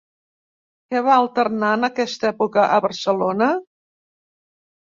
Què 0.93 1.01
va 1.07 1.11
alternar 1.23 1.69
en 1.79 1.89
aquesta 1.89 2.29
època 2.31 2.65
a 2.79 2.81
Barcelona? 2.89 3.53